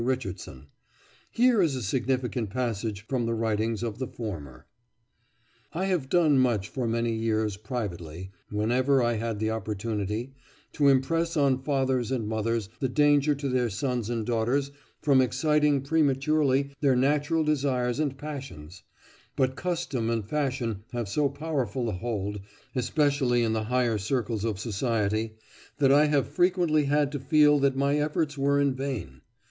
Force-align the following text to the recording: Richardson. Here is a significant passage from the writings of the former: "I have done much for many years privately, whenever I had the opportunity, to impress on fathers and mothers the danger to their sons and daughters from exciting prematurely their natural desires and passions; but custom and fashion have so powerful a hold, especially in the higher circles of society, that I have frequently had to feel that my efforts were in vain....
Richardson. 0.03 0.65
Here 1.29 1.61
is 1.61 1.75
a 1.75 1.83
significant 1.83 2.49
passage 2.49 3.01
from 3.05 3.27
the 3.27 3.35
writings 3.35 3.83
of 3.83 3.99
the 3.99 4.07
former: 4.07 4.65
"I 5.73 5.85
have 5.85 6.09
done 6.09 6.39
much 6.39 6.69
for 6.69 6.87
many 6.87 7.13
years 7.13 7.55
privately, 7.55 8.31
whenever 8.49 9.03
I 9.03 9.13
had 9.17 9.37
the 9.37 9.51
opportunity, 9.51 10.33
to 10.73 10.87
impress 10.87 11.37
on 11.37 11.61
fathers 11.61 12.11
and 12.11 12.27
mothers 12.27 12.67
the 12.79 12.89
danger 12.89 13.35
to 13.35 13.47
their 13.47 13.69
sons 13.69 14.09
and 14.09 14.25
daughters 14.25 14.71
from 15.03 15.21
exciting 15.21 15.83
prematurely 15.83 16.71
their 16.81 16.95
natural 16.95 17.43
desires 17.43 17.99
and 17.99 18.17
passions; 18.17 18.81
but 19.35 19.55
custom 19.55 20.09
and 20.09 20.27
fashion 20.27 20.83
have 20.93 21.07
so 21.09 21.29
powerful 21.29 21.89
a 21.89 21.91
hold, 21.93 22.39
especially 22.73 23.43
in 23.43 23.53
the 23.53 23.65
higher 23.65 23.99
circles 23.99 24.43
of 24.45 24.57
society, 24.59 25.35
that 25.77 25.91
I 25.91 26.05
have 26.05 26.27
frequently 26.27 26.85
had 26.85 27.11
to 27.11 27.19
feel 27.19 27.59
that 27.59 27.75
my 27.75 27.99
efforts 27.99 28.35
were 28.35 28.59
in 28.59 28.73
vain.... 28.73 29.21